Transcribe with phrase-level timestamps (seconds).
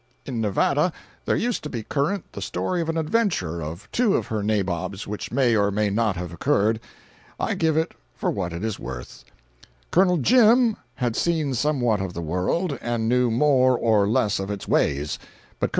[0.25, 0.91] In Nevada
[1.25, 5.05] there used to be current the story of an adventure of two of her nabobs,
[5.05, 6.79] which may or may not have occurred.
[7.39, 9.23] I give it for what it is worth:
[9.91, 10.17] Col.
[10.17, 15.19] Jim had seen somewhat of the world, and knew more or less of its ways;
[15.59, 15.69] but Col.